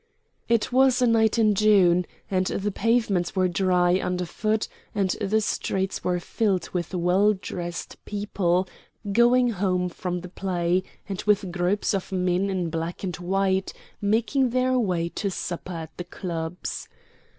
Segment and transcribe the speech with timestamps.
[0.49, 5.41] It was a night in June, and the pavements were dry under foot and the
[5.41, 8.67] streets were filled with well dressed people,
[9.13, 14.49] going home from the play, and with groups of men in black and white, making
[14.49, 16.89] their way to supper at the clubs.